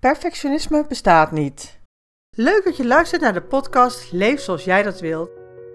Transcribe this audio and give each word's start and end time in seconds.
Perfectionisme 0.00 0.84
bestaat 0.88 1.30
niet. 1.30 1.80
Leuk 2.36 2.64
dat 2.64 2.76
je 2.76 2.86
luistert 2.86 3.22
naar 3.22 3.32
de 3.32 3.42
podcast 3.42 4.12
Leef 4.12 4.40
zoals 4.40 4.64
jij 4.64 4.82
dat 4.82 5.00
wilt. 5.00 5.30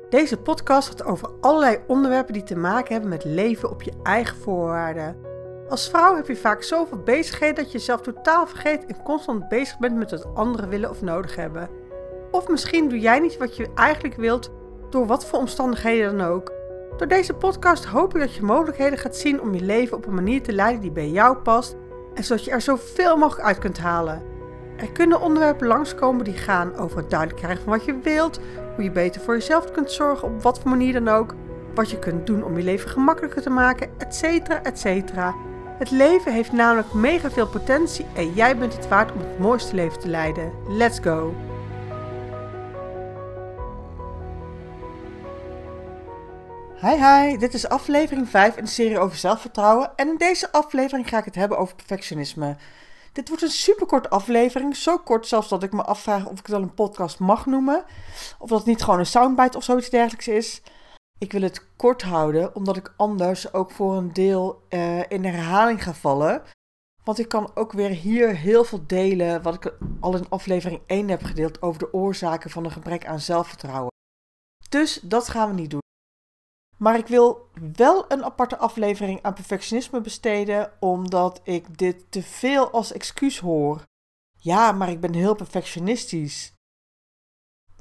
Deze 0.10 0.38
podcast 0.38 0.88
gaat 0.88 1.04
over 1.04 1.30
allerlei 1.42 1.80
onderwerpen 1.88 2.34
die 2.34 2.44
te 2.44 2.56
maken 2.56 2.92
hebben 2.92 3.10
met 3.10 3.24
leven 3.24 3.70
op 3.70 3.82
je 3.82 3.94
eigen 4.04 4.38
voorwaarden. 4.38 5.18
Als 5.70 5.90
vrouw 5.90 6.16
heb 6.16 6.28
je 6.28 6.36
vaak 6.36 6.64
zoveel 6.64 6.98
bezigheden 6.98 7.56
dat 7.56 7.72
je 7.72 7.78
jezelf 7.78 8.02
totaal 8.02 8.48
vergeet 8.48 8.86
en 8.86 9.04
constant 9.04 9.50
bezig 9.50 9.78
bent 9.78 9.96
met 9.96 10.12
wat 10.12 10.36
anderen 10.36 10.70
willen 10.70 10.90
of 10.90 11.02
nodig 11.02 11.36
hebben. 11.36 11.70
Of 12.32 12.48
misschien 12.48 12.90
doe 12.90 13.00
jij 13.00 13.20
niet 13.20 13.38
wat 13.38 13.56
je 13.56 13.72
eigenlijk 13.76 14.16
wilt, 14.16 14.52
door 14.90 15.06
wat 15.06 15.26
voor 15.26 15.40
omstandigheden 15.40 16.18
dan 16.18 16.28
ook. 16.28 16.54
Door 16.98 17.08
deze 17.08 17.34
podcast 17.34 17.86
hoop 17.86 18.14
ik 18.16 18.22
dat 18.22 18.36
je 18.36 18.44
mogelijkheden 18.44 19.00
gaat 19.00 19.16
zien 19.16 19.42
om 19.42 19.54
je 19.54 19.62
leven 19.62 19.98
op 19.98 20.08
een 20.08 20.14
manier 20.14 20.42
te 20.44 20.54
leiden 20.54 20.82
die 20.82 20.92
bij 20.92 21.10
jou 21.10 21.38
past 21.38 21.76
en 22.16 22.24
zodat 22.24 22.46
je 22.46 22.52
er 22.52 22.62
zoveel 22.62 23.18
mogelijk 23.18 23.48
uit 23.48 23.58
kunt 23.58 23.78
halen. 23.78 24.22
Er 24.78 24.92
kunnen 24.92 25.22
onderwerpen 25.22 25.68
langskomen 25.68 26.24
die 26.24 26.34
gaan 26.34 26.76
over 26.76 26.98
het 26.98 27.10
duidelijk 27.10 27.40
krijgen 27.42 27.64
van 27.64 27.74
wat 27.74 27.86
je 27.86 28.00
wilt, 28.04 28.40
hoe 28.76 28.84
je 28.84 28.92
beter 28.92 29.22
voor 29.22 29.34
jezelf 29.34 29.72
kunt 29.72 29.92
zorgen, 29.92 30.28
op 30.28 30.42
wat 30.42 30.60
voor 30.60 30.70
manier 30.70 30.94
dan 30.94 31.08
ook, 31.08 31.34
wat 31.76 31.90
je 31.90 32.00
kunt 32.00 32.28
doen 32.28 32.44
om 32.44 32.58
je 32.58 32.64
leven 32.64 32.90
gemakkelijker 32.90 33.42
te 33.42 33.50
maken, 33.50 33.90
etc. 33.98 34.24
etc. 34.64 35.14
Het 35.78 35.92
leven 35.92 36.34
heeft 36.34 36.52
namelijk 36.52 36.94
mega 36.94 37.32
veel 37.32 37.48
potentie 37.48 38.06
en 38.16 38.34
jij 38.34 38.58
bent 38.58 38.76
het 38.76 38.88
waard 38.88 39.12
om 39.12 39.20
het 39.20 39.40
mooiste 39.40 39.76
leven 39.76 40.00
te 40.00 40.08
leiden. 40.08 40.52
Let's 40.68 41.00
go! 41.00 41.34
Hi 46.82 46.96
hi, 46.96 47.38
dit 47.38 47.54
is 47.54 47.68
aflevering 47.68 48.30
5 48.30 48.58
in 48.58 48.64
de 48.64 48.70
serie 48.70 49.00
over 49.00 49.18
zelfvertrouwen 49.18 49.92
en 49.96 50.08
in 50.08 50.18
deze 50.18 50.52
aflevering 50.52 51.10
ga 51.10 51.18
ik 51.18 51.26
het 51.26 51.36
hebben 51.36 51.58
over 51.58 51.76
perfectionisme. 51.76 52.56
Dit 53.14 53.28
wordt 53.28 53.44
een 53.44 53.50
superkort 53.50 54.10
aflevering, 54.10 54.76
zo 54.76 54.98
kort 54.98 55.28
zelfs 55.28 55.50
dat 55.50 55.64
ik 55.64 55.72
me 55.72 55.84
afvraag 55.84 56.26
of 56.26 56.32
ik 56.32 56.38
het 56.38 56.48
wel 56.48 56.62
een 56.62 56.74
podcast 56.74 57.20
mag 57.20 57.46
noemen, 57.46 57.84
of 58.40 58.50
dat 58.50 58.58
het 58.58 58.68
niet 58.68 58.84
gewoon 58.84 59.00
een 59.00 59.06
soundbite 59.06 59.58
of 59.58 59.64
zoiets 59.64 59.90
dergelijks 59.90 60.28
is. 60.28 60.62
Ik 61.18 61.32
wil 61.32 61.42
het 61.42 61.66
kort 61.76 62.02
houden, 62.02 62.56
omdat 62.56 62.78
ik 62.78 62.94
anders 62.98 63.54
ook 63.54 63.72
voor 63.72 63.96
een 63.96 64.14
deel 64.14 64.62
uh, 64.70 65.00
in 65.08 65.26
herhaling 65.26 65.84
ga 65.84 65.94
vallen. 65.94 66.42
Want 67.04 67.20
ik 67.20 67.28
kan 67.28 67.52
ook 67.54 67.72
weer 67.72 67.90
hier 67.90 68.36
heel 68.36 68.64
veel 68.64 68.84
delen 68.88 69.42
wat 69.42 69.54
ik 69.54 69.74
al 70.00 70.16
in 70.16 70.30
aflevering 70.30 70.82
1 70.86 71.10
heb 71.10 71.24
gedeeld 71.24 71.62
over 71.62 71.80
de 71.80 71.94
oorzaken 71.94 72.50
van 72.50 72.66
een 72.66 72.72
gebrek 72.72 73.06
aan 73.06 73.20
zelfvertrouwen. 73.20 73.92
Dus 74.70 75.00
dat 75.04 75.30
gaan 75.30 75.50
we 75.50 75.56
niet 75.56 75.70
doen. 75.70 75.84
Maar 76.78 76.98
ik 76.98 77.08
wil 77.08 77.50
wel 77.76 78.12
een 78.12 78.24
aparte 78.24 78.58
aflevering 78.58 79.22
aan 79.22 79.34
perfectionisme 79.34 80.02
besteden, 80.02 80.72
omdat 80.80 81.42
ik 81.44 81.78
dit 81.78 82.12
te 82.12 82.24
veel 82.24 82.72
als 82.72 82.92
excuus 82.92 83.40
hoor. 83.40 83.84
Ja, 84.40 84.72
maar 84.72 84.90
ik 84.90 85.00
ben 85.00 85.14
heel 85.14 85.36
perfectionistisch. 85.36 86.54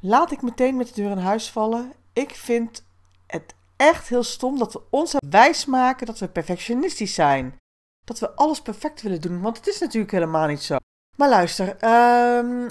Laat 0.01 0.31
ik 0.31 0.43
meteen 0.43 0.77
met 0.77 0.89
de 0.89 0.95
deur 0.95 1.11
in 1.11 1.19
huis 1.19 1.51
vallen. 1.51 1.93
Ik 2.13 2.31
vind 2.31 2.87
het 3.27 3.55
echt 3.77 4.09
heel 4.09 4.23
stom 4.23 4.59
dat 4.59 4.73
we 4.73 4.83
ons 4.91 5.15
wijs 5.29 5.65
maken 5.65 6.07
dat 6.07 6.19
we 6.19 6.29
perfectionistisch 6.29 7.15
zijn. 7.15 7.57
Dat 8.05 8.19
we 8.19 8.35
alles 8.35 8.63
perfect 8.63 9.03
willen 9.03 9.21
doen, 9.21 9.41
want 9.41 9.57
het 9.57 9.67
is 9.67 9.79
natuurlijk 9.79 10.13
helemaal 10.13 10.47
niet 10.47 10.63
zo. 10.63 10.77
Maar 11.17 11.29
luister, 11.29 11.85
um, 11.85 12.67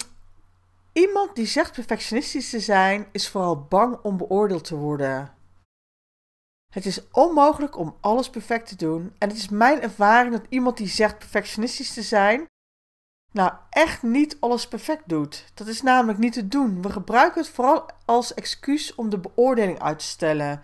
iemand 0.93 1.35
die 1.35 1.45
zegt 1.45 1.71
perfectionistisch 1.71 2.49
te 2.49 2.59
zijn, 2.59 3.07
is 3.11 3.29
vooral 3.29 3.63
bang 3.63 3.99
om 4.01 4.17
beoordeeld 4.17 4.63
te 4.63 4.75
worden. 4.75 5.33
Het 6.73 6.85
is 6.85 7.11
onmogelijk 7.11 7.77
om 7.77 7.97
alles 8.01 8.29
perfect 8.29 8.67
te 8.67 8.75
doen. 8.75 9.13
En 9.17 9.29
het 9.29 9.37
is 9.37 9.49
mijn 9.49 9.81
ervaring 9.81 10.33
dat 10.33 10.45
iemand 10.49 10.77
die 10.77 10.87
zegt 10.87 11.17
perfectionistisch 11.17 11.93
te 11.93 12.01
zijn, 12.01 12.45
nou 13.31 13.53
echt 13.69 14.03
niet 14.03 14.37
alles 14.39 14.67
perfect 14.67 15.09
doet. 15.09 15.51
Dat 15.53 15.67
is 15.67 15.81
namelijk 15.81 16.19
niet 16.19 16.33
te 16.33 16.47
doen. 16.47 16.81
We 16.81 16.89
gebruiken 16.89 17.41
het 17.41 17.49
vooral 17.49 17.85
als 18.05 18.33
excuus 18.33 18.95
om 18.95 19.09
de 19.09 19.19
beoordeling 19.19 19.79
uit 19.79 19.99
te 19.99 20.05
stellen. 20.05 20.57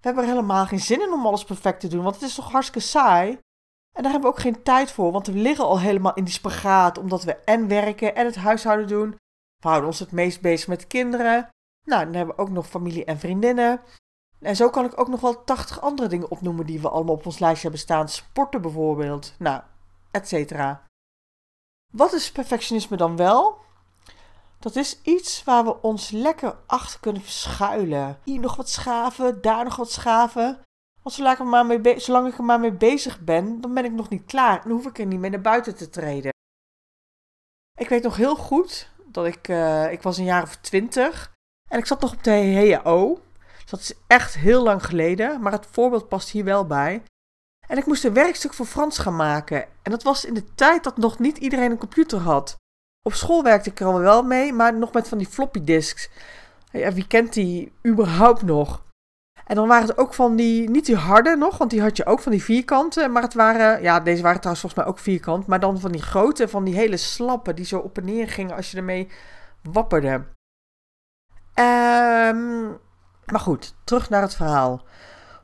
We 0.00 0.06
hebben 0.06 0.24
er 0.24 0.30
helemaal 0.30 0.66
geen 0.66 0.80
zin 0.80 1.00
in 1.00 1.12
om 1.12 1.26
alles 1.26 1.44
perfect 1.44 1.80
te 1.80 1.88
doen, 1.88 2.02
want 2.02 2.14
het 2.14 2.24
is 2.24 2.34
toch 2.34 2.50
hartstikke 2.50 2.88
saai. 2.88 3.30
En 3.96 4.02
daar 4.02 4.12
hebben 4.12 4.30
we 4.30 4.36
ook 4.36 4.42
geen 4.42 4.62
tijd 4.62 4.92
voor, 4.92 5.12
want 5.12 5.26
we 5.26 5.32
liggen 5.32 5.64
al 5.64 5.80
helemaal 5.80 6.14
in 6.14 6.24
die 6.24 6.32
spagaat, 6.32 6.98
omdat 6.98 7.24
we 7.24 7.36
en 7.36 7.68
werken 7.68 8.14
en 8.14 8.26
het 8.26 8.36
huishouden 8.36 8.88
doen. 8.88 9.10
We 9.62 9.68
houden 9.68 9.88
ons 9.88 9.98
het 9.98 10.12
meest 10.12 10.40
bezig 10.40 10.68
met 10.68 10.86
kinderen. 10.86 11.48
Nou, 11.86 12.04
dan 12.04 12.14
hebben 12.14 12.36
we 12.36 12.42
ook 12.42 12.50
nog 12.50 12.68
familie 12.68 13.04
en 13.04 13.18
vriendinnen. 13.18 13.80
En 14.40 14.56
zo 14.56 14.70
kan 14.70 14.84
ik 14.84 15.00
ook 15.00 15.08
nog 15.08 15.20
wel 15.20 15.44
80 15.44 15.80
andere 15.80 16.08
dingen 16.08 16.30
opnoemen 16.30 16.66
die 16.66 16.80
we 16.80 16.88
allemaal 16.88 17.14
op 17.14 17.26
ons 17.26 17.38
lijstje 17.38 17.62
hebben 17.62 17.80
staan. 17.80 18.08
Sporten 18.08 18.62
bijvoorbeeld. 18.62 19.34
Nou, 19.38 19.62
et 20.10 20.28
cetera. 20.28 20.86
Wat 21.92 22.12
is 22.12 22.32
perfectionisme 22.32 22.96
dan 22.96 23.16
wel? 23.16 23.58
Dat 24.58 24.76
is 24.76 25.00
iets 25.02 25.44
waar 25.44 25.64
we 25.64 25.82
ons 25.82 26.10
lekker 26.10 26.56
achter 26.66 27.00
kunnen 27.00 27.22
verschuilen. 27.22 28.18
Hier 28.24 28.40
nog 28.40 28.56
wat 28.56 28.68
schaven, 28.68 29.40
daar 29.40 29.64
nog 29.64 29.76
wat 29.76 29.90
schaven. 29.90 30.60
Want 31.02 31.14
zolang 31.14 31.34
ik, 31.34 31.40
er 31.40 31.46
maar 31.46 31.66
mee 31.66 32.00
zolang 32.00 32.28
ik 32.28 32.38
maar 32.38 32.60
mee 32.60 32.72
bezig 32.72 33.20
ben, 33.20 33.60
dan 33.60 33.74
ben 33.74 33.84
ik 33.84 33.92
nog 33.92 34.08
niet 34.08 34.26
klaar. 34.26 34.64
En 34.64 34.70
hoef 34.70 34.86
ik 34.86 34.98
er 34.98 35.06
niet 35.06 35.18
mee 35.18 35.30
naar 35.30 35.40
buiten 35.40 35.76
te 35.76 35.90
treden. 35.90 36.32
Ik 37.78 37.88
weet 37.88 38.02
nog 38.02 38.16
heel 38.16 38.36
goed 38.36 38.90
dat 39.04 39.26
ik, 39.26 39.48
uh, 39.48 39.92
ik 39.92 40.02
was 40.02 40.18
een 40.18 40.24
jaar 40.24 40.42
of 40.42 40.56
twintig. 40.56 41.32
En 41.68 41.78
ik 41.78 41.86
zat 41.86 42.00
nog 42.00 42.12
op 42.12 42.22
de 42.22 42.30
Dat 43.70 43.80
is 43.80 43.92
echt 44.06 44.34
heel 44.34 44.62
lang 44.62 44.84
geleden, 44.84 45.40
maar 45.40 45.52
het 45.52 45.66
voorbeeld 45.70 46.08
past 46.08 46.30
hier 46.30 46.44
wel 46.44 46.66
bij. 46.66 47.02
En 47.66 47.78
ik 47.78 47.86
moest 47.86 48.04
een 48.04 48.12
werkstuk 48.12 48.52
voor 48.52 48.66
Frans 48.66 48.98
gaan 48.98 49.16
maken. 49.16 49.62
En 49.82 49.90
dat 49.90 50.02
was 50.02 50.24
in 50.24 50.34
de 50.34 50.54
tijd 50.54 50.84
dat 50.84 50.96
nog 50.96 51.18
niet 51.18 51.38
iedereen 51.38 51.70
een 51.70 51.78
computer 51.78 52.18
had. 52.18 52.56
Op 53.02 53.12
school 53.12 53.42
werkte 53.42 53.70
ik 53.70 53.80
er 53.80 53.86
al 53.86 53.98
wel 53.98 54.22
mee, 54.22 54.52
maar 54.52 54.74
nog 54.74 54.92
met 54.92 55.08
van 55.08 55.18
die 55.18 55.26
floppy 55.26 55.64
disks. 55.64 56.10
Wie 56.70 57.06
kent 57.06 57.32
die 57.32 57.72
überhaupt 57.86 58.42
nog? 58.42 58.82
En 59.46 59.54
dan 59.56 59.68
waren 59.68 59.88
het 59.88 59.98
ook 59.98 60.14
van 60.14 60.36
die, 60.36 60.70
niet 60.70 60.86
die 60.86 60.96
harde 60.96 61.36
nog, 61.36 61.58
want 61.58 61.70
die 61.70 61.82
had 61.82 61.96
je 61.96 62.06
ook 62.06 62.20
van 62.20 62.32
die 62.32 62.42
vierkanten. 62.42 63.12
Maar 63.12 63.22
het 63.22 63.34
waren, 63.34 63.82
ja, 63.82 64.00
deze 64.00 64.22
waren 64.22 64.40
trouwens 64.40 64.60
volgens 64.60 64.82
mij 64.82 64.92
ook 64.92 64.98
vierkant. 64.98 65.46
Maar 65.46 65.60
dan 65.60 65.80
van 65.80 65.92
die 65.92 66.02
grote, 66.02 66.48
van 66.48 66.64
die 66.64 66.74
hele 66.74 66.96
slappe, 66.96 67.54
die 67.54 67.64
zo 67.64 67.78
op 67.78 67.98
en 67.98 68.04
neer 68.04 68.28
gingen 68.28 68.56
als 68.56 68.70
je 68.70 68.76
ermee 68.76 69.08
wapperde. 69.62 70.24
Ehm 71.54 72.72
maar 73.30 73.40
goed, 73.40 73.74
terug 73.84 74.10
naar 74.10 74.22
het 74.22 74.34
verhaal. 74.34 74.84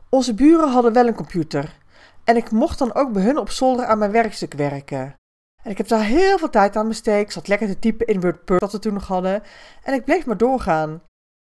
Onze 0.09 0.35
buren 0.35 0.69
hadden 0.69 0.93
wel 0.93 1.07
een 1.07 1.15
computer. 1.15 1.79
En 2.25 2.37
ik 2.37 2.51
mocht 2.51 2.79
dan 2.79 2.95
ook 2.95 3.13
bij 3.13 3.23
hun 3.23 3.39
op 3.39 3.51
zolder 3.51 3.87
aan 3.87 3.99
mijn 3.99 4.11
werkstuk 4.11 4.53
werken. 4.53 5.15
En 5.63 5.71
ik 5.71 5.79
heb 5.79 5.89
daar 5.89 6.05
heel 6.05 6.39
veel 6.39 6.51
tijd 6.51 6.77
aan 6.77 6.89
besteed. 6.89 7.23
Ik 7.23 7.31
zat 7.31 7.49
lekker 7.49 7.67
te 7.67 7.79
typen 7.79 8.07
in 8.07 8.21
WordPress 8.21 8.61
dat 8.61 8.73
we 8.73 8.79
toen 8.79 8.95
nog 8.95 9.07
hadden. 9.07 9.43
En 9.83 9.95
ik 9.95 10.05
bleef 10.05 10.27
maar 10.27 10.37
doorgaan. 10.37 10.91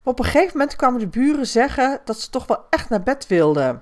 Maar 0.03 0.13
op 0.13 0.19
een 0.19 0.25
gegeven 0.25 0.57
moment 0.57 0.75
kwamen 0.75 0.99
de 0.99 1.07
buren 1.07 1.47
zeggen 1.47 2.01
dat 2.05 2.19
ze 2.19 2.29
toch 2.29 2.47
wel 2.47 2.65
echt 2.69 2.89
naar 2.89 3.03
bed 3.03 3.27
wilden. 3.27 3.81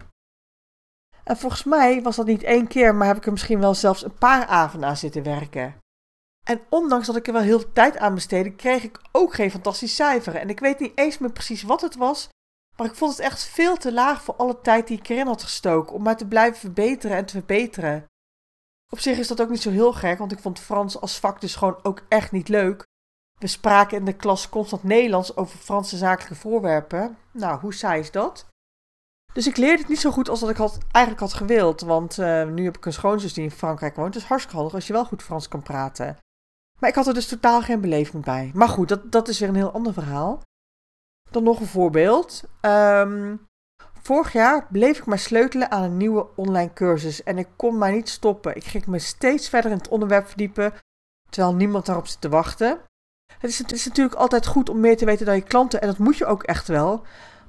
En 1.24 1.38
volgens 1.38 1.64
mij 1.64 2.02
was 2.02 2.16
dat 2.16 2.26
niet 2.26 2.44
één 2.44 2.68
keer, 2.68 2.96
maar 2.96 3.08
heb 3.08 3.18
ik 3.18 3.26
er 3.26 3.32
misschien 3.32 3.60
wel 3.60 3.74
zelfs 3.74 4.04
een 4.04 4.18
paar 4.18 4.46
avonden 4.46 4.90
aan 4.90 4.98
zitten 4.98 5.24
werken. 5.24 5.76
En 6.48 6.62
ondanks 6.70 7.08
dat 7.08 7.16
ik 7.16 7.28
er 7.28 7.34
wel 7.34 7.42
heel 7.42 7.60
veel 7.60 7.74
tijd 7.74 7.98
aan 7.98 8.14
besteedde, 8.14 8.56
kreeg 8.56 8.84
ik 8.84 9.00
ook 9.12 9.34
geen 9.34 9.52
fantastisch 9.52 9.96
cijfer. 9.96 10.36
En 10.36 10.50
ik 10.50 10.60
weet 10.60 10.80
niet 10.80 10.92
eens 10.96 11.18
meer 11.18 11.32
precies 11.32 11.64
wat 11.64 11.82
het 11.82 11.96
was, 11.96 12.30
maar 12.78 12.88
ik 12.88 12.96
vond 12.96 13.12
het 13.12 13.20
echt 13.20 13.44
veel 13.44 13.78
te 13.78 13.94
laag 13.94 14.24
voor 14.24 14.36
alle 14.36 14.62
tijd 14.62 14.88
die 14.88 14.98
ik 14.98 15.10
erin 15.10 15.28
had 15.28 15.44
gestoken 15.44 15.96
om 15.96 16.04
maar 16.04 16.18
te 16.18 16.28
blijven 16.28 16.60
verbeteren 16.60 17.18
en 17.18 17.26
te 17.26 17.34
verbeteren. 17.34 18.06
Op 18.90 19.00
zich 19.00 19.18
is 19.18 19.28
dat 19.28 19.42
ook 19.42 19.50
niet 19.50 19.62
zo 19.62 19.70
heel 19.70 19.94
gek, 19.94 20.18
want 20.18 20.32
ik 20.32 20.40
vond 20.40 20.60
Frans 20.60 21.02
als 21.02 21.20
vak 21.20 21.42
dus 21.42 21.56
gewoon 21.56 21.80
ook 21.84 22.02
echt 22.08 22.32
niet 22.32 22.50
leuk. 22.50 22.84
We 23.40 23.48
spraken 23.48 23.98
in 23.98 24.06
de 24.06 24.16
klas 24.16 24.50
constant 24.50 24.84
Nederlands 24.84 25.36
over 25.36 25.58
Franse 25.58 25.98
zakelijke 25.98 26.36
voorwerpen. 26.36 27.18
Nou, 27.32 27.60
hoe 27.60 27.74
saai 27.74 28.00
is 28.00 28.12
dat? 28.12 28.46
Dus 29.34 29.48
ik 29.48 29.58
leerde 29.58 29.82
het 29.82 29.90
niet 29.90 30.00
zo 30.00 30.12
goed 30.12 30.30
als 30.30 30.40
dat 30.40 30.50
ik 30.50 30.58
had, 30.58 30.78
eigenlijk 30.92 31.24
had 31.26 31.34
gewild. 31.34 31.82
Want 31.82 32.18
uh, 32.18 32.48
nu 32.48 32.64
heb 32.64 32.78
ik 32.78 32.86
een 32.86 32.94
schoonzus 32.94 33.34
die 33.34 33.44
in 33.44 33.52
Frankrijk 33.52 33.96
woont. 33.96 34.16
Is 34.16 34.24
hartstikke 34.24 34.58
handig 34.58 34.76
als 34.76 34.88
je 34.88 34.94
wel 34.94 35.06
goed 35.06 35.24
Frans 35.24 35.48
kan 35.48 35.62
praten. 35.62 36.18
Maar 36.80 36.90
ik 36.90 36.96
had 36.96 37.08
er 37.08 37.14
dus 37.14 37.28
totaal 37.28 37.62
geen 37.62 37.82
beleving 37.82 38.24
bij. 38.24 38.52
Maar 38.54 38.68
goed, 38.68 38.90
dat, 38.90 39.12
dat 39.12 39.28
is 39.28 39.40
weer 39.40 39.50
een 39.50 39.56
heel 39.56 39.72
ander 39.72 39.94
verhaal. 39.94 40.42
Dan 41.34 41.44
nog 41.44 41.60
een 41.60 41.66
voorbeeld. 41.66 42.44
Um, 42.62 43.48
vorig 44.02 44.34
jaar 44.34 44.68
bleef 44.72 44.98
ik 44.98 45.06
maar 45.06 45.20
sleutelen 45.20 45.72
aan 45.72 45.84
een 45.84 45.98
nieuwe 45.98 46.28
online 46.36 46.74
cursus 46.74 47.24
en 47.24 47.38
ik 47.38 47.48
kon 47.56 47.78
maar 47.78 47.92
niet 47.92 48.10
stoppen. 48.10 48.56
Ik 48.56 48.64
ging 48.64 48.86
me 48.86 49.00
steeds 49.00 49.50
verder 49.50 49.72
in 49.72 49.78
het 49.78 49.88
onderwerp 49.88 50.28
verdiepen, 50.28 50.74
terwijl 51.30 51.56
niemand 51.56 51.86
daarop 51.86 52.08
zit 52.08 52.22
te 52.22 52.30
wachten. 52.30 52.80
Het 53.38 53.50
is, 53.50 53.58
het 53.58 53.72
is 53.72 53.86
natuurlijk 53.86 54.16
altijd 54.16 54.48
goed 54.48 54.70
om 54.70 54.80
meer 54.80 54.98
te 54.98 55.06
weten 55.06 55.26
dan 55.26 55.36
je 55.36 55.42
klanten 55.42 55.82
en 55.82 55.88
dat 55.88 55.98
moet 55.98 56.18
je 56.18 56.26
ook 56.26 56.44
echt 56.44 56.68
wel. 56.68 57.02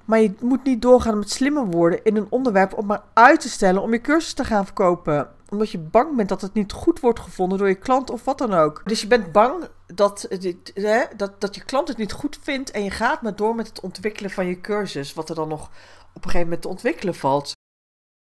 Maar 0.04 0.20
je 0.20 0.34
moet 0.40 0.64
niet 0.64 0.82
doorgaan 0.82 1.18
met 1.18 1.30
slimmer 1.30 1.66
worden 1.66 2.04
in 2.04 2.16
een 2.16 2.30
onderwerp 2.30 2.74
om 2.74 2.86
maar 2.86 3.02
uit 3.12 3.40
te 3.40 3.48
stellen 3.48 3.82
om 3.82 3.92
je 3.92 4.00
cursus 4.00 4.32
te 4.32 4.44
gaan 4.44 4.64
verkopen 4.64 5.33
omdat 5.48 5.70
je 5.70 5.78
bang 5.78 6.16
bent 6.16 6.28
dat 6.28 6.40
het 6.40 6.54
niet 6.54 6.72
goed 6.72 7.00
wordt 7.00 7.20
gevonden 7.20 7.58
door 7.58 7.68
je 7.68 7.74
klant 7.74 8.10
of 8.10 8.24
wat 8.24 8.38
dan 8.38 8.52
ook. 8.52 8.82
Dus 8.84 9.00
je 9.00 9.06
bent 9.06 9.32
bang 9.32 9.68
dat, 9.86 10.26
hè, 10.74 11.04
dat, 11.16 11.40
dat 11.40 11.54
je 11.54 11.64
klant 11.64 11.88
het 11.88 11.96
niet 11.96 12.12
goed 12.12 12.38
vindt 12.42 12.70
en 12.70 12.82
je 12.84 12.90
gaat 12.90 13.22
maar 13.22 13.36
door 13.36 13.54
met 13.54 13.66
het 13.66 13.80
ontwikkelen 13.80 14.30
van 14.30 14.46
je 14.46 14.60
cursus. 14.60 15.14
Wat 15.14 15.28
er 15.28 15.34
dan 15.34 15.48
nog 15.48 15.70
op 16.14 16.24
een 16.24 16.30
gegeven 16.30 16.42
moment 16.42 16.62
te 16.62 16.68
ontwikkelen 16.68 17.14
valt. 17.14 17.52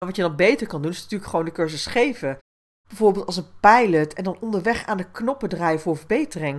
Wat 0.06 0.16
je 0.16 0.22
dan 0.22 0.36
beter 0.36 0.68
kan 0.68 0.82
doen 0.82 0.92
is 0.92 1.02
natuurlijk 1.02 1.30
gewoon 1.30 1.46
de 1.46 1.52
cursus 1.52 1.86
geven. 1.86 2.38
Bijvoorbeeld 2.88 3.26
als 3.26 3.38
een 3.38 3.60
pilot 3.60 4.14
en 4.14 4.24
dan 4.24 4.40
onderweg 4.40 4.86
aan 4.86 4.98
de 4.98 5.12
knoppen 5.12 5.50
draaien 5.50 5.80
voor 5.80 5.98
verbetering. 5.98 6.56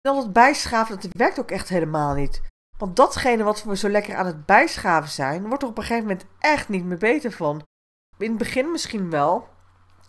En 0.00 0.12
dan 0.12 0.16
het 0.16 0.32
bijschaven, 0.32 1.00
dat 1.00 1.12
werkt 1.12 1.38
ook 1.38 1.50
echt 1.50 1.68
helemaal 1.68 2.14
niet. 2.14 2.42
Want 2.78 2.96
datgene 2.96 3.42
wat 3.42 3.62
we 3.62 3.76
zo 3.76 3.88
lekker 3.88 4.16
aan 4.16 4.26
het 4.26 4.46
bijschaven 4.46 5.10
zijn, 5.10 5.46
wordt 5.46 5.62
er 5.62 5.68
op 5.68 5.78
een 5.78 5.84
gegeven 5.84 6.08
moment 6.08 6.26
echt 6.38 6.68
niet 6.68 6.84
meer 6.84 6.98
beter 6.98 7.32
van. 7.32 7.62
In 8.18 8.28
het 8.28 8.38
begin 8.38 8.70
misschien 8.70 9.10
wel. 9.10 9.48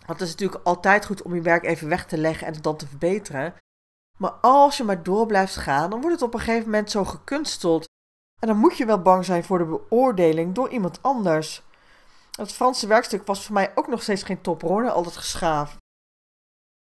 Want 0.05 0.19
het 0.19 0.27
is 0.27 0.35
natuurlijk 0.35 0.65
altijd 0.65 1.05
goed 1.05 1.21
om 1.21 1.35
je 1.35 1.41
werk 1.41 1.63
even 1.63 1.87
weg 1.87 2.05
te 2.05 2.17
leggen 2.17 2.47
en 2.47 2.53
het 2.53 2.63
dan 2.63 2.77
te 2.77 2.87
verbeteren. 2.87 3.55
Maar 4.17 4.31
als 4.31 4.77
je 4.77 4.83
maar 4.83 5.03
door 5.03 5.25
blijft 5.25 5.55
gaan, 5.55 5.89
dan 5.89 6.01
wordt 6.01 6.15
het 6.15 6.25
op 6.25 6.33
een 6.33 6.39
gegeven 6.39 6.65
moment 6.65 6.91
zo 6.91 7.05
gekunsteld. 7.05 7.85
En 8.41 8.47
dan 8.47 8.57
moet 8.57 8.77
je 8.77 8.85
wel 8.85 9.01
bang 9.01 9.25
zijn 9.25 9.43
voor 9.43 9.57
de 9.57 9.65
beoordeling 9.65 10.55
door 10.55 10.69
iemand 10.69 11.01
anders. 11.01 11.63
Het 12.31 12.51
Franse 12.51 12.87
werkstuk 12.87 13.25
was 13.25 13.45
voor 13.45 13.53
mij 13.53 13.71
ook 13.75 13.87
nog 13.87 14.01
steeds 14.01 14.23
geen 14.23 14.41
toprol, 14.41 14.89
altijd 14.89 15.17
geschaafd. 15.17 15.77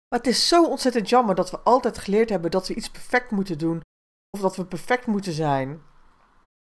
Maar 0.10 0.20
het 0.20 0.28
is 0.28 0.48
zo 0.48 0.66
ontzettend 0.66 1.10
jammer 1.10 1.36
dat 1.36 1.52
we 1.52 1.60
altijd 1.60 1.98
geleerd 1.98 2.30
hebben 2.30 2.52
dat 2.52 2.68
we 2.68 2.76
iets 2.76 2.90
perfect 2.90 3.32
moeten 3.32 3.58
doen. 3.58 3.82
Of 4.30 4.42
dat 4.42 4.56
we 4.56 4.66
perfect 4.66 5.06
moeten 5.06 5.34
zijn. 5.34 5.82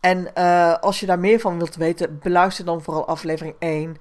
En 0.00 0.30
uh, 0.38 0.78
als 0.78 1.00
je 1.00 1.06
daar 1.06 1.18
meer 1.18 1.40
van 1.40 1.56
wilt 1.56 1.74
weten, 1.74 2.18
beluister 2.18 2.64
dan 2.64 2.82
vooral 2.82 3.06
aflevering 3.06 3.56
1. 3.58 3.96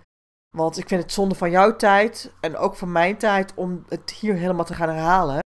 Want 0.57 0.78
ik 0.78 0.88
vind 0.88 1.01
het 1.01 1.12
zonde 1.12 1.36
van 1.36 1.51
jouw 1.51 1.75
tijd 1.75 2.34
en 2.42 2.57
ook 2.57 2.75
van 2.75 2.92
mijn 2.92 3.18
tijd 3.18 3.54
om 3.54 3.84
het 3.88 4.12
hier 4.12 4.34
helemaal 4.34 4.66
te 4.66 4.74
gaan 4.74 4.90
herhalen. 4.90 5.40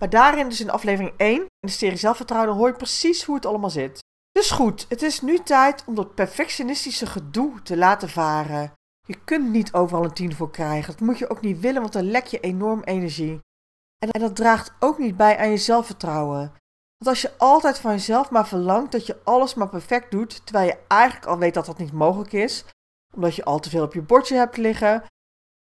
Maar 0.00 0.10
daarin, 0.10 0.48
dus 0.48 0.60
in 0.60 0.70
aflevering 0.70 1.14
1, 1.16 1.40
in 1.40 1.48
de 1.60 1.68
serie 1.68 1.96
Zelfvertrouwen, 1.96 2.56
hoor 2.56 2.68
je 2.68 2.74
precies 2.74 3.24
hoe 3.24 3.34
het 3.34 3.46
allemaal 3.46 3.70
zit. 3.70 3.98
Dus 4.30 4.50
goed, 4.50 4.86
het 4.88 5.02
is 5.02 5.20
nu 5.20 5.38
tijd 5.38 5.84
om 5.86 5.94
dat 5.94 6.14
perfectionistische 6.14 7.06
gedoe 7.06 7.62
te 7.62 7.76
laten 7.76 8.08
varen. 8.08 8.72
Je 9.06 9.24
kunt 9.24 9.50
niet 9.50 9.72
overal 9.72 10.04
een 10.04 10.12
tien 10.12 10.34
voor 10.34 10.50
krijgen. 10.50 10.92
Dat 10.92 11.00
moet 11.00 11.18
je 11.18 11.30
ook 11.30 11.40
niet 11.40 11.60
willen, 11.60 11.80
want 11.80 11.92
dan 11.92 12.10
lek 12.10 12.26
je 12.26 12.40
enorm 12.40 12.82
energie. 12.82 13.40
En, 13.98 14.10
en 14.10 14.20
dat 14.20 14.36
draagt 14.36 14.72
ook 14.78 14.98
niet 14.98 15.16
bij 15.16 15.38
aan 15.38 15.50
je 15.50 15.56
zelfvertrouwen. 15.56 16.52
Want 16.96 17.16
als 17.16 17.22
je 17.22 17.38
altijd 17.38 17.78
van 17.78 17.90
jezelf 17.90 18.30
maar 18.30 18.48
verlangt 18.48 18.92
dat 18.92 19.06
je 19.06 19.20
alles 19.24 19.54
maar 19.54 19.68
perfect 19.68 20.10
doet, 20.10 20.46
terwijl 20.46 20.66
je 20.66 20.78
eigenlijk 20.88 21.26
al 21.26 21.38
weet 21.38 21.54
dat 21.54 21.66
dat 21.66 21.78
niet 21.78 21.92
mogelijk 21.92 22.32
is, 22.32 22.64
omdat 23.14 23.34
je 23.34 23.44
al 23.44 23.58
te 23.58 23.70
veel 23.70 23.84
op 23.84 23.94
je 23.94 24.02
bordje 24.02 24.36
hebt 24.36 24.56
liggen, 24.56 25.04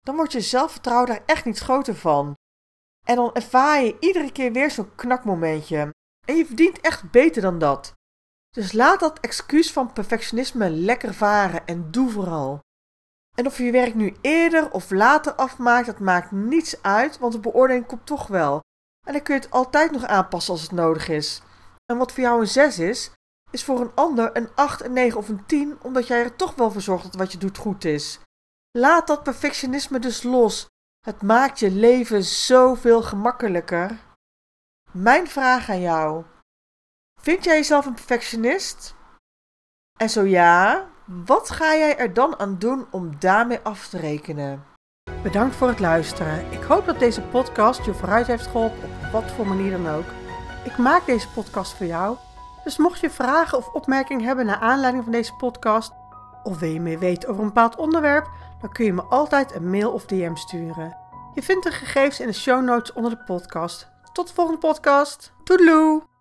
dan 0.02 0.16
wordt 0.16 0.32
je 0.32 0.42
zelfvertrouwen 0.42 1.08
daar 1.08 1.24
echt 1.26 1.46
niet 1.46 1.60
groter 1.60 1.96
van. 1.96 2.34
En 3.06 3.16
dan 3.16 3.34
ervaar 3.34 3.82
je 3.82 3.98
iedere 4.00 4.32
keer 4.32 4.52
weer 4.52 4.72
zo'n 4.72 4.96
knakmomentje. 4.96 5.94
En 6.26 6.36
je 6.36 6.46
verdient 6.46 6.82
echt 6.82 7.12
beter 7.12 7.42
dan 7.42 7.60
dat. 7.60 7.94
Dus 8.50 8.72
laat 8.72 9.00
dat 9.00 9.20
excuus 9.20 9.72
van 9.72 9.94
perfectionisme 9.94 10.70
lekker 10.70 11.14
varen 11.14 11.66
en 11.66 11.92
doe 11.92 12.10
vooral. 12.10 12.60
En 13.36 13.46
of 13.46 13.58
je 13.58 13.64
je 13.64 13.72
werk 13.72 13.96
nu 13.96 14.16
eerder 14.22 14.72
of 14.72 14.92
later 14.92 15.34
afmaakt, 15.34 15.86
dat 15.86 16.00
maakt 16.00 16.32
niets 16.32 16.82
uit, 16.82 17.20
want 17.20 17.34
de 17.34 17.40
beoordeling 17.40 17.86
komt 17.86 18.06
toch 18.06 18.28
wel. 18.28 18.60
En 19.06 19.14
dan 19.14 19.22
kun 19.22 19.36
je 19.36 19.42
het 19.42 19.52
altijd 19.52 19.92
nog 19.92 20.06
aanpassen 20.06 20.54
als 20.54 20.62
het 20.62 20.72
nodig 20.72 21.08
is. 21.08 21.42
En 21.86 21.98
wat 21.98 22.12
voor 22.12 22.24
jou 22.24 22.42
een 22.42 22.48
6 22.48 22.80
is, 22.80 23.12
is 23.52 23.64
voor 23.64 23.82
een 23.82 23.92
ander 23.96 24.38
een 24.38 24.50
8, 24.56 24.84
een 24.84 24.94
9 24.94 25.18
of 25.18 25.30
een 25.30 25.46
10, 25.46 25.78
omdat 25.82 26.08
jij 26.08 26.24
er 26.24 26.36
toch 26.36 26.56
wel 26.56 26.72
voor 26.72 26.82
zorgt 26.82 27.04
dat 27.04 27.16
wat 27.16 27.32
je 27.32 27.38
doet 27.38 27.58
goed 27.58 27.86
is. 27.86 28.20
Laat 28.72 29.08
dat 29.08 29.24
perfectionisme 29.24 30.00
dus 30.00 30.24
los. 30.24 30.68
Het 31.06 31.22
maakt 31.22 31.60
je 31.60 31.72
leven 31.72 32.24
zoveel 32.24 33.02
gemakkelijker. 33.02 34.00
Mijn 34.92 35.28
vraag 35.28 35.70
aan 35.70 35.82
jou: 35.82 36.24
Vind 37.22 37.44
jij 37.44 37.56
jezelf 37.56 37.86
een 37.86 37.94
perfectionist? 37.94 38.96
En 40.00 40.10
zo 40.10 40.26
ja, 40.26 40.88
wat 41.06 41.50
ga 41.50 41.76
jij 41.76 41.98
er 41.98 42.14
dan 42.14 42.40
aan 42.40 42.60
doen 42.60 42.88
om 42.92 43.20
daarmee 43.20 43.60
af 43.60 43.88
te 43.88 43.98
rekenen? 43.98 44.66
Bedankt 45.24 45.56
voor 45.56 45.68
het 45.68 45.80
luisteren. 45.80 46.52
Ik 46.52 46.64
hoop 46.64 46.86
dat 46.86 47.00
deze 47.00 47.22
podcast 47.22 47.86
je 47.86 47.94
vooruit 47.94 48.28
heeft 48.28 48.48
geholpen 48.48 48.90
op 49.06 49.12
wat 49.12 49.32
voor 49.32 49.48
manier 49.48 49.72
dan 49.72 49.88
ook. 49.88 50.06
Ik 50.64 50.78
maak 50.78 51.06
deze 51.06 51.30
podcast 51.30 51.74
voor 51.74 51.86
jou. 51.86 52.18
Dus 52.68 52.78
mocht 52.78 53.00
je 53.00 53.10
vragen 53.10 53.58
of 53.58 53.68
opmerkingen 53.68 54.26
hebben 54.26 54.46
naar 54.46 54.60
aanleiding 54.60 55.04
van 55.04 55.14
deze 55.14 55.34
podcast, 55.34 55.92
of 56.44 56.60
wil 56.60 56.70
je 56.70 56.82
meer 56.82 57.00
weten 57.00 57.30
over 57.30 57.42
een 57.42 57.48
bepaald 57.48 57.76
onderwerp, 57.76 58.30
dan 58.62 58.72
kun 58.72 58.86
je 58.86 58.94
me 58.94 59.02
altijd 59.02 59.56
een 59.56 59.70
mail 59.70 59.92
of 59.92 60.06
DM 60.06 60.36
sturen. 60.36 60.98
Je 61.34 61.44
vindt 61.44 61.64
de 61.64 61.72
gegevens 61.72 62.20
in 62.20 62.28
de 62.28 62.34
show 62.34 62.64
notes 62.64 62.94
onder 62.94 63.12
de 63.12 63.24
podcast. 63.24 63.88
Tot 64.14 64.28
de 64.28 64.34
volgende 64.34 64.60
podcast. 64.60 65.34
Toedeloe! 65.44 66.17